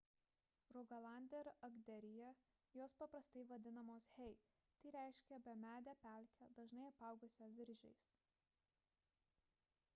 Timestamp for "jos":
2.77-2.95